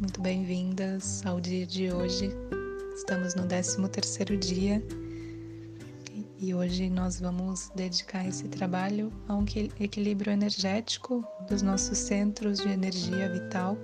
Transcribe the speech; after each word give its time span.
muito 0.00 0.20
bem-vindas 0.20 1.24
ao 1.24 1.40
dia 1.40 1.64
de 1.64 1.92
hoje. 1.92 2.32
Estamos 2.92 3.36
no 3.36 3.46
13º 3.46 4.36
dia 4.36 4.82
e 6.40 6.52
hoje 6.52 6.90
nós 6.90 7.20
vamos 7.20 7.70
dedicar 7.76 8.26
esse 8.26 8.48
trabalho 8.48 9.12
a 9.28 9.36
um 9.36 9.44
equilíbrio 9.78 10.32
energético 10.32 11.24
dos 11.48 11.62
nossos 11.62 11.96
centros 11.98 12.58
de 12.58 12.68
energia 12.68 13.28
vital, 13.32 13.76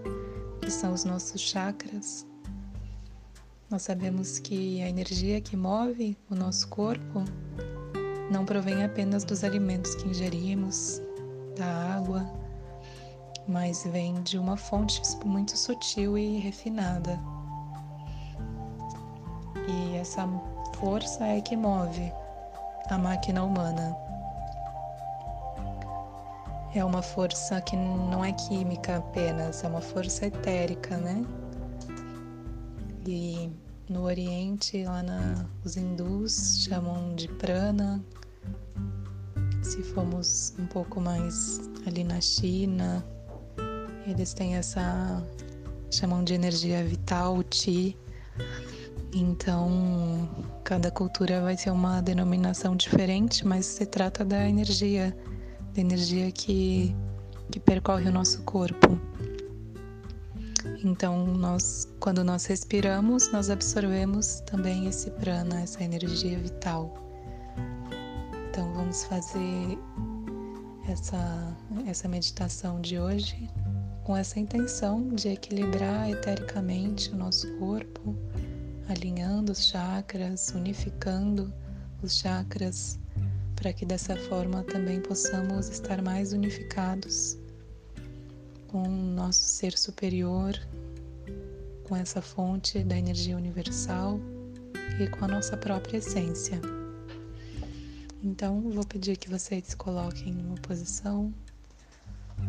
que 0.61 0.73
são 0.73 0.93
os 0.93 1.05
nossos 1.05 1.41
chakras. 1.41 2.27
Nós 3.71 3.83
sabemos 3.83 4.41
que 4.41 4.83
a 4.83 4.89
energia 4.89 5.41
que 5.41 5.57
move 5.57 6.19
o 6.29 6.35
nosso 6.35 6.67
corpo 6.67 7.23
não 8.33 8.45
provém 8.45 8.83
apenas 8.83 9.23
dos 9.23 9.45
alimentos 9.45 9.95
que 9.95 10.09
ingerimos, 10.09 11.01
da 11.57 11.95
água, 11.95 12.29
mas 13.49 13.85
vem 13.85 14.23
de 14.23 14.39
uma 14.39 14.57
fonte 14.57 15.01
muito 15.25 15.57
sutil 15.57 16.19
e 16.19 16.39
refinada. 16.39 17.19
E 19.69 19.97
essa 19.97 20.29
força 20.79 21.25
é 21.25 21.41
que 21.41 21.57
move 21.57 22.13
a 22.89 22.99
máquina 22.99 23.43
humana. 23.43 23.97
É 26.75 26.85
uma 26.85 27.03
força 27.03 27.61
que 27.61 27.75
não 27.77 28.25
é 28.25 28.33
química 28.33 28.99
apenas, 28.99 29.65
é 29.65 29.69
uma 29.69 29.81
força 29.81 30.27
etérica, 30.27 30.97
né? 30.99 31.25
E 33.07 33.51
no 33.89 34.03
Oriente, 34.03 34.85
lá 34.85 35.03
na, 35.03 35.47
os 35.65 35.77
hindus 35.77 36.65
chamam 36.65 37.15
de 37.15 37.29
prana. 37.29 38.05
Se 39.63 39.83
formos 39.83 40.55
um 40.59 40.67
pouco 40.67 41.01
mais 41.01 41.61
ali 41.87 42.05
na 42.05 42.21
China, 42.21 43.05
eles 44.07 44.33
têm 44.33 44.55
essa 44.55 45.23
chamam 45.91 46.23
de 46.23 46.35
energia 46.35 46.85
vital, 46.85 47.43
ti. 47.43 47.97
Então, 49.13 50.29
cada 50.63 50.91
cultura 50.91 51.41
vai 51.41 51.57
ter 51.57 51.71
uma 51.71 52.01
denominação 52.03 52.77
diferente, 52.77 53.47
mas 53.47 53.67
se 53.67 53.87
trata 53.87 54.25
da 54.25 54.49
energia, 54.49 55.17
da 55.75 55.81
energia 55.81 56.31
que, 56.31 56.95
que 57.51 57.59
percorre 57.59 58.09
o 58.09 58.13
nosso 58.13 58.43
corpo. 58.43 58.99
Então, 60.85 61.27
nós, 61.27 61.89
quando 61.99 62.23
nós 62.23 62.45
respiramos, 62.47 63.33
nós 63.33 63.49
absorvemos 63.49 64.41
também 64.41 64.87
esse 64.87 65.11
prana, 65.13 65.63
essa 65.63 65.83
energia 65.83 66.39
vital. 66.39 66.95
Então, 68.51 68.73
vamos 68.75 69.05
fazer 69.05 69.79
essa, 70.89 71.57
essa 71.87 72.07
meditação 72.07 72.81
de 72.81 72.99
hoje 72.99 73.49
com 74.07 74.17
essa 74.17 74.39
intenção 74.39 75.09
de 75.09 75.31
equilibrar 75.31 76.09
etericamente 76.09 77.11
o 77.11 77.17
nosso 77.17 77.53
corpo, 77.57 78.17
alinhando 78.89 79.51
os 79.51 79.67
chakras, 79.67 80.51
unificando 80.51 81.53
os 82.01 82.17
chakras, 82.17 83.01
para 83.57 83.73
que 83.73 83.85
dessa 83.85 84.15
forma 84.15 84.63
também 84.63 85.01
possamos 85.01 85.69
estar 85.69 86.01
mais 86.03 86.33
unificados 86.33 87.37
com 88.69 88.85
o 88.85 88.89
nosso 88.89 89.41
ser 89.41 89.77
superior, 89.77 90.55
com 91.83 91.97
essa 91.97 92.23
fonte 92.23 92.85
da 92.85 92.97
energia 92.97 93.37
universal 93.37 94.21
e 95.01 95.09
com 95.09 95.25
a 95.25 95.29
nossa 95.29 95.57
própria 95.57 95.97
essência. 95.97 96.61
Então, 98.23 98.71
vou 98.71 98.87
pedir 98.87 99.17
que 99.17 99.29
vocês 99.29 99.75
coloquem 99.75 100.33
numa 100.33 100.55
posição 100.59 101.35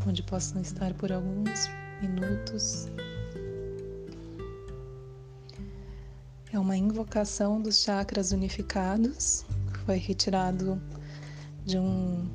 onde 0.06 0.22
possam 0.24 0.62
estar 0.62 0.94
por 0.94 1.12
alguns 1.12 1.70
minutos. 2.02 2.88
É 6.52 6.60
uma 6.60 6.78
invocação 6.78 7.62
dos 7.62 7.82
chakras 7.82 8.32
unificados, 8.32 9.46
que 9.74 9.80
foi 9.80 9.98
retirado 9.98 10.82
de 11.66 11.78
um, 11.78 12.28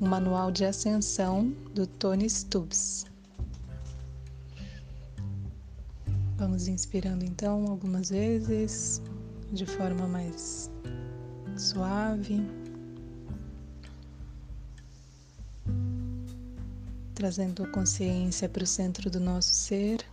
um 0.00 0.08
manual 0.08 0.50
de 0.50 0.64
ascensão 0.64 1.54
do 1.74 1.86
Tony 1.86 2.28
Stubbs. 2.28 3.06
Vamos 6.36 6.68
inspirando 6.68 7.24
então 7.24 7.66
algumas 7.66 8.10
vezes, 8.10 9.00
de 9.52 9.64
forma 9.64 10.06
mais 10.06 10.70
suave. 11.56 12.65
Trazendo 17.16 17.64
a 17.64 17.68
consciência 17.68 18.46
para 18.46 18.62
o 18.62 18.66
centro 18.66 19.10
do 19.10 19.18
nosso 19.18 19.54
ser, 19.54 20.04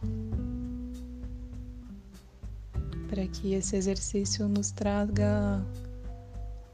para 3.09 3.28
que 3.28 3.53
esse 3.53 3.75
exercício 3.75 4.47
nos 4.47 4.72
traga 4.72 5.62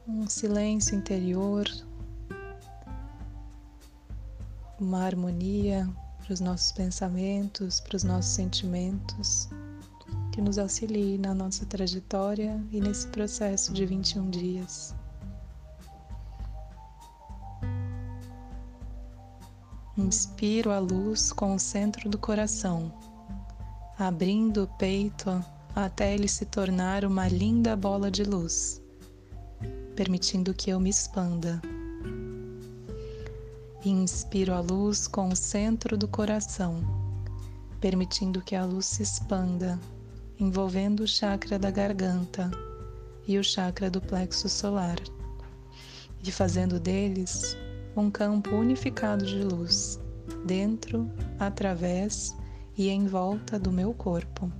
um 0.06 0.28
silêncio 0.28 0.96
interior, 0.96 1.66
uma 4.78 5.04
harmonia 5.04 5.90
para 6.22 6.32
os 6.32 6.38
nossos 6.38 6.70
pensamentos, 6.70 7.80
para 7.80 7.96
os 7.96 8.04
nossos 8.04 8.30
sentimentos, 8.30 9.48
que 10.32 10.40
nos 10.40 10.58
auxilie 10.58 11.18
na 11.18 11.34
nossa 11.34 11.66
trajetória 11.66 12.64
e 12.70 12.80
nesse 12.80 13.08
processo 13.08 13.72
de 13.72 13.84
21 13.84 14.30
dias. 14.30 14.94
Inspiro 20.00 20.70
a 20.70 20.78
luz 20.78 21.30
com 21.30 21.54
o 21.54 21.58
centro 21.58 22.08
do 22.08 22.16
coração, 22.16 22.90
abrindo 23.98 24.64
o 24.64 24.66
peito 24.66 25.44
até 25.76 26.14
ele 26.14 26.26
se 26.26 26.46
tornar 26.46 27.04
uma 27.04 27.28
linda 27.28 27.76
bola 27.76 28.10
de 28.10 28.24
luz, 28.24 28.82
permitindo 29.94 30.54
que 30.54 30.70
eu 30.70 30.80
me 30.80 30.88
expanda. 30.88 31.60
Inspiro 33.84 34.54
a 34.54 34.60
luz 34.60 35.06
com 35.06 35.28
o 35.28 35.36
centro 35.36 35.98
do 35.98 36.08
coração, 36.08 36.80
permitindo 37.78 38.40
que 38.40 38.56
a 38.56 38.64
luz 38.64 38.86
se 38.86 39.02
expanda, 39.02 39.78
envolvendo 40.38 41.00
o 41.00 41.06
chakra 41.06 41.58
da 41.58 41.70
garganta 41.70 42.50
e 43.28 43.38
o 43.38 43.44
chakra 43.44 43.90
do 43.90 44.00
plexo 44.00 44.48
solar, 44.48 44.98
e 46.24 46.32
fazendo 46.32 46.80
deles 46.80 47.54
um 47.96 48.10
campo 48.10 48.50
unificado 48.50 49.24
de 49.24 49.42
luz, 49.42 50.00
dentro, 50.44 51.10
através 51.38 52.36
e 52.76 52.88
em 52.88 53.06
volta 53.06 53.58
do 53.58 53.72
meu 53.72 53.92
corpo. 53.92 54.50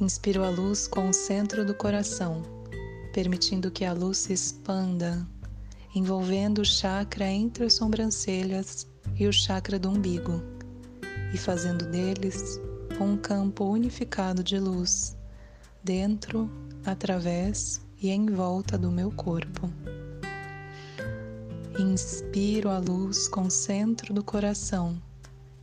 Inspiro 0.00 0.44
a 0.44 0.48
luz 0.48 0.86
com 0.86 1.08
o 1.08 1.12
centro 1.12 1.64
do 1.64 1.74
coração, 1.74 2.42
permitindo 3.12 3.70
que 3.70 3.84
a 3.84 3.92
luz 3.92 4.18
se 4.18 4.32
expanda, 4.32 5.26
envolvendo 5.94 6.60
o 6.60 6.64
chakra 6.64 7.26
entre 7.26 7.64
as 7.64 7.74
sobrancelhas 7.74 8.86
e 9.16 9.26
o 9.26 9.32
chakra 9.32 9.78
do 9.78 9.90
umbigo, 9.90 10.42
e 11.32 11.38
fazendo 11.38 11.86
deles 11.86 12.60
um 13.00 13.16
campo 13.16 13.64
unificado 13.64 14.42
de 14.42 14.58
luz, 14.58 15.16
dentro, 15.82 16.50
através 16.84 17.80
e 18.00 18.10
em 18.10 18.26
volta 18.26 18.76
do 18.78 18.90
meu 18.90 19.10
corpo. 19.10 19.70
Inspiro 21.76 22.70
a 22.70 22.78
luz 22.78 23.26
com 23.26 23.42
o 23.42 23.50
centro 23.50 24.14
do 24.14 24.22
coração, 24.22 24.96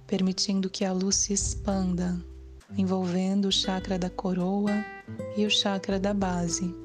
permitindo 0.05 0.69
que 0.69 0.83
a 0.83 0.91
luz 0.91 1.15
se 1.15 1.31
expanda, 1.31 2.19
envolvendo 2.77 3.47
o 3.47 3.51
chakra 3.51 3.97
da 3.97 4.09
coroa 4.09 4.73
e 5.37 5.45
o 5.45 5.49
chakra 5.49 5.97
da 5.97 6.13
base, 6.13 6.75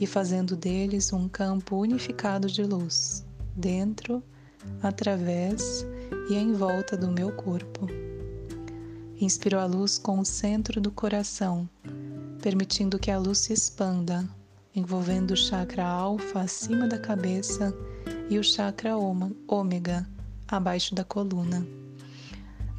e 0.00 0.06
fazendo 0.06 0.56
deles 0.56 1.12
um 1.12 1.28
campo 1.28 1.76
unificado 1.76 2.48
de 2.48 2.64
luz, 2.64 3.24
dentro, 3.54 4.20
através 4.82 5.86
e 6.28 6.34
em 6.34 6.52
volta 6.52 6.96
do 6.96 7.08
meu 7.08 7.30
corpo. 7.30 7.86
Inspiro 9.20 9.60
a 9.60 9.64
luz 9.64 9.96
com 9.96 10.18
o 10.18 10.24
centro 10.24 10.80
do 10.80 10.90
coração, 10.90 11.70
permitindo 12.42 12.98
que 12.98 13.12
a 13.12 13.18
luz 13.18 13.38
se 13.38 13.52
expanda, 13.52 14.28
envolvendo 14.74 15.32
o 15.32 15.36
chakra 15.36 15.84
alfa 15.84 16.40
acima 16.40 16.86
da 16.86 16.98
cabeça 16.98 17.74
e 18.28 18.38
o 18.38 18.44
chakra 18.44 18.96
ômega 18.96 20.08
abaixo 20.46 20.94
da 20.94 21.04
coluna, 21.04 21.66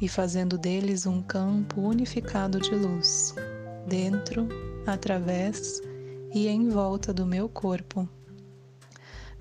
e 0.00 0.08
fazendo 0.08 0.58
deles 0.58 1.06
um 1.06 1.22
campo 1.22 1.80
unificado 1.80 2.60
de 2.60 2.74
luz, 2.74 3.34
dentro, 3.86 4.48
através 4.86 5.80
e 6.34 6.48
em 6.48 6.68
volta 6.68 7.12
do 7.12 7.26
meu 7.26 7.48
corpo. 7.48 8.08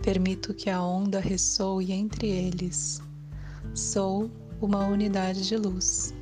Permito 0.04 0.54
que 0.54 0.69
a 0.69 0.81
onda 0.81 1.19
ressoe 1.19 1.92
entre 1.92 2.27
eles. 2.27 3.01
Sou 3.74 4.30
uma 4.59 4.86
unidade 4.86 5.47
de 5.47 5.56
luz. 5.56 6.13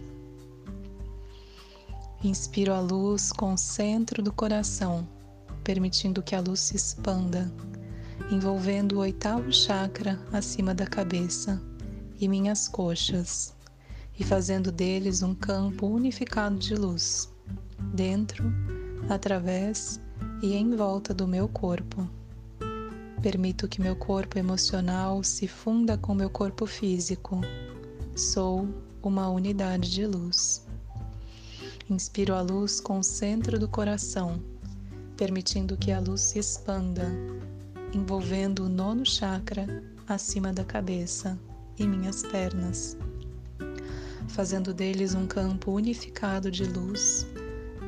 Inspiro 2.24 2.74
a 2.74 2.80
luz 2.80 3.32
com 3.32 3.54
o 3.54 3.58
centro 3.58 4.22
do 4.22 4.34
coração, 4.34 5.08
permitindo 5.70 6.24
que 6.24 6.34
a 6.34 6.42
luz 6.42 6.62
se 6.62 6.76
expanda 6.76 7.54
envolvendo 8.32 8.94
o 8.94 9.00
oitavo 9.02 9.54
chakra 9.54 10.20
acima 10.34 10.74
da 10.74 10.88
cabeça 10.88 11.62
e 12.20 12.28
minhas 12.28 12.68
coxas, 12.68 13.56
e 14.18 14.24
fazendo 14.24 14.72
deles 14.72 15.22
um 15.22 15.36
campo 15.36 15.86
unificado 15.86 16.58
de 16.58 16.74
luz, 16.74 17.32
dentro, 17.94 18.52
através 19.10 20.02
e 20.42 20.56
em 20.56 20.76
volta 20.76 21.14
do 21.14 21.28
meu 21.28 21.48
corpo. 21.48 22.10
Permito 23.22 23.68
que 23.68 23.80
meu 23.80 23.96
corpo 23.96 24.40
emocional 24.40 25.24
se 25.24 25.48
funda 25.48 26.00
com 26.00 26.16
meu 26.16 26.32
corpo 26.32 26.66
físico. 26.66 27.42
Sou 28.16 28.68
uma 29.04 29.30
unidade 29.30 29.92
de 29.92 30.08
luz. 30.08 30.66
Inspiro 31.88 32.34
a 32.34 32.42
luz 32.42 32.80
com 32.80 32.98
o 32.98 33.04
centro 33.04 33.60
do 33.60 33.68
coração, 33.68 34.42
permitindo 35.20 35.76
que 35.76 35.92
a 35.92 36.00
luz 36.00 36.22
se 36.22 36.40
expanda, 36.40 37.06
envolvendo 37.94 38.64
o 38.64 38.70
nono 38.70 39.06
chakra 39.06 39.84
acima 40.08 40.54
da 40.54 40.64
cabeça 40.64 41.38
e 41.78 41.86
minhas 41.86 42.24
pernas, 42.24 42.98
fazendo 44.30 44.74
deles 44.74 45.14
um 45.14 45.28
campo 45.28 45.74
unificado 45.74 46.50
de 46.50 46.64
luz 46.64 47.28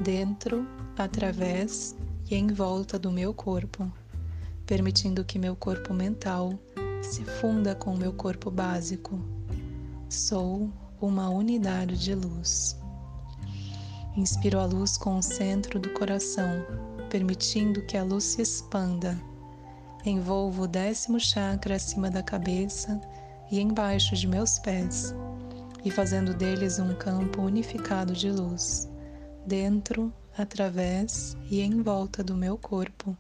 dentro, 0.04 0.68
através 0.98 1.96
e 2.30 2.36
em 2.36 2.48
volta 2.48 3.00
do 3.00 3.10
meu 3.10 3.34
corpo, 3.34 3.90
permitindo 4.66 5.24
que 5.24 5.40
meu 5.40 5.56
corpo 5.56 5.94
mental 5.94 6.60
se 7.02 7.24
funda 7.24 7.74
com 7.74 7.96
meu 7.96 8.12
corpo 8.12 8.52
básico. 8.52 9.18
Sou 10.10 10.70
uma 11.00 11.30
unidade 11.30 11.98
de 11.98 12.14
luz. 12.14 12.78
Inspiro 14.18 14.60
a 14.60 14.66
luz 14.66 14.98
com 14.98 15.18
o 15.18 15.24
centro 15.24 15.80
do 15.80 15.92
coração, 15.92 16.66
permitindo 17.12 17.82
que 17.82 17.98
a 17.98 18.04
luz 18.04 18.24
se 18.24 18.42
expanda. 18.42 19.20
Envolvo 20.06 20.64
o 20.64 20.68
décimo 20.68 21.20
chakra 21.20 21.76
acima 21.76 22.10
da 22.10 22.24
cabeça 22.24 23.00
e 23.52 23.60
embaixo 23.60 24.16
de 24.16 24.26
meus 24.26 24.58
pés, 24.58 25.14
e 25.84 25.92
fazendo 25.92 26.34
deles 26.34 26.80
um 26.80 26.96
campo 26.96 27.42
unificado 27.42 28.14
de 28.14 28.32
luz, 28.32 28.90
dentro, 29.46 30.12
através 30.38 31.36
e 31.50 31.60
em 31.60 31.82
volta 31.82 32.24
do 32.24 32.34
meu 32.34 32.58
corpo. 32.58 33.16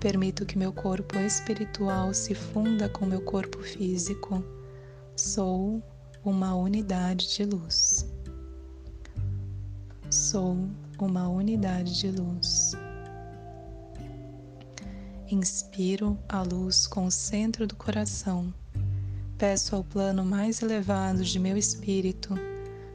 Permito 0.00 0.44
que 0.44 0.58
meu 0.58 0.72
corpo 0.72 1.16
espiritual 1.20 2.12
se 2.12 2.34
funda 2.34 2.88
com 2.88 3.06
meu 3.06 3.22
corpo 3.22 3.62
físico. 3.62 4.44
Sou 5.14 5.80
uma 6.24 6.54
unidade 6.56 7.32
de 7.36 7.44
luz. 7.44 8.12
Sou 10.10 10.68
uma 10.98 11.28
unidade 11.28 11.98
de 11.98 12.10
luz. 12.10 12.76
Inspiro 15.30 16.18
a 16.28 16.42
luz 16.42 16.86
com 16.86 17.06
o 17.06 17.10
centro 17.10 17.66
do 17.66 17.74
coração 17.74 18.52
peço 19.38 19.74
ao 19.74 19.84
plano 19.84 20.24
mais 20.24 20.62
elevado 20.62 21.24
de 21.24 21.38
meu 21.38 21.56
espírito 21.56 22.34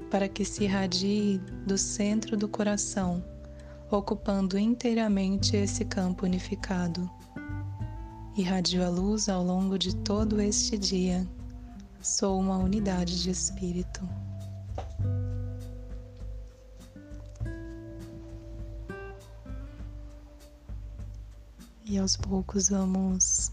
para 0.10 0.28
que 0.28 0.44
se 0.44 0.64
irradie 0.64 1.40
do 1.68 1.78
centro 1.78 2.36
do 2.36 2.48
coração, 2.48 3.24
ocupando 3.92 4.58
inteiramente 4.58 5.56
esse 5.56 5.86
campo 5.86 6.26
unificado. 6.26 7.08
Irradio 8.36 8.84
a 8.84 8.90
luz 8.90 9.30
ao 9.30 9.44
longo 9.44 9.78
de 9.78 9.96
todo 9.98 10.42
este 10.42 10.78
dia. 10.78 11.28
Sou 12.02 12.40
uma 12.40 12.58
unidade 12.58 13.22
de 13.22 13.30
espírito. 13.30 14.02
E 21.90 21.98
aos 21.98 22.16
poucos 22.16 22.70
vamos 22.70 23.52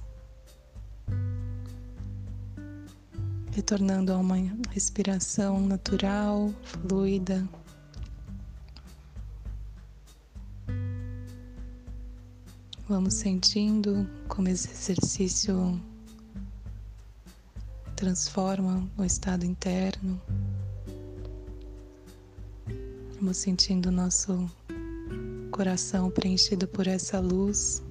retornando 3.51 4.13
a 4.13 4.19
uma 4.19 4.37
respiração 4.69 5.67
natural, 5.67 6.53
fluida. 6.63 7.49
Vamos 12.87 13.15
sentindo 13.15 14.07
como 14.29 14.49
esse 14.49 14.71
exercício 14.71 15.81
transforma 17.97 18.87
o 18.99 19.05
estado 19.05 19.47
interno. 19.47 20.21
Vamos 23.19 23.39
sentindo 23.39 23.87
o 23.87 23.93
nosso 23.93 24.47
coração 25.51 26.11
preenchido 26.11 26.69
por 26.69 26.87
essa 26.87 27.19
luz 27.19 27.86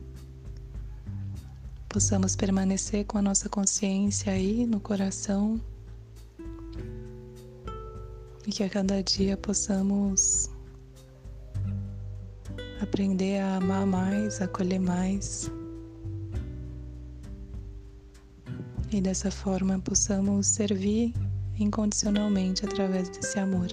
possamos 1.95 2.36
permanecer 2.36 3.06
com 3.06 3.18
a 3.18 3.21
nossa 3.21 3.47
consciência 3.47 4.33
aí 4.33 4.65
no 4.65 4.81
coração 4.81 5.62
e 8.45 8.51
que 8.51 8.63
a 8.65 8.69
cada 8.69 9.01
dia 9.01 9.38
possamos 9.38 10.50
aprender 12.81 13.39
a 13.39 13.56
amar 13.56 13.88
mais, 13.88 14.42
acolher 14.42 14.77
mais 14.77 15.50
e 18.91 19.00
dessa 19.00 19.31
forma 19.31 19.80
possamos 19.80 20.48
servir 20.48 21.13
incondicionalmente 21.57 22.65
através 22.65 23.07
desse 23.07 23.39
amor. 23.39 23.69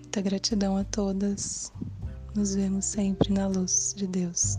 Muita 0.00 0.20
gratidão 0.20 0.76
a 0.76 0.82
todas. 0.82 1.72
Nos 2.34 2.56
vemos 2.56 2.84
sempre 2.84 3.32
na 3.32 3.46
luz 3.46 3.94
de 3.96 4.08
Deus. 4.08 4.58